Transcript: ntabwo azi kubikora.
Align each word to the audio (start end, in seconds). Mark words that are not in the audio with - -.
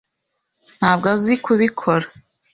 ntabwo 0.77 1.05
azi 1.15 1.33
kubikora. 1.45 2.05